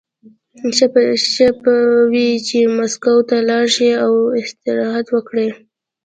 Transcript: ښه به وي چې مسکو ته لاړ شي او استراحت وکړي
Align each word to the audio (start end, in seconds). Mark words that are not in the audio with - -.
ښه 1.31 1.43
به 1.61 1.73
وي 2.11 2.29
چې 2.47 2.59
مسکو 2.77 3.15
ته 3.29 3.37
لاړ 3.49 3.65
شي 3.75 3.89
او 4.05 4.13
استراحت 4.39 5.07
وکړي 5.11 5.47